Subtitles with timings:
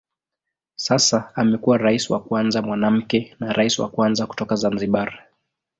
[0.75, 5.27] Sasa amekuwa rais wa kwanza mwanamke na rais wa kwanza kutoka Zanzibar.